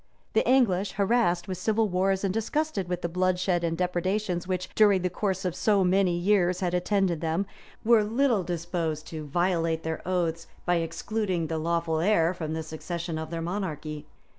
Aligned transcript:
The 0.33 0.43
English, 0.49 0.93
harassed 0.93 1.47
with 1.47 1.59
civil 1.59 1.87
wars, 1.87 2.23
and 2.23 2.33
disgusted 2.33 2.89
with 2.89 3.03
the 3.03 3.07
bloodshed 3.07 3.63
and 3.63 3.77
depredations 3.77 4.47
which, 4.47 4.67
during 4.73 5.03
the 5.03 5.11
course 5.11 5.45
of 5.45 5.53
so 5.55 5.83
many 5.83 6.17
years, 6.17 6.59
had 6.59 6.73
attended 6.73 7.21
them 7.21 7.45
were 7.85 8.03
little 8.03 8.41
disposed 8.41 9.05
to 9.09 9.27
violate 9.27 9.83
their 9.83 10.01
oaths, 10.03 10.47
by 10.65 10.77
excluding 10.77 11.45
the 11.45 11.59
lawful 11.59 11.99
heir 11.99 12.33
from 12.33 12.53
the 12.53 12.63
succession 12.63 13.19
of 13.19 13.29
their 13.29 13.43
monarchy. 13.43 14.07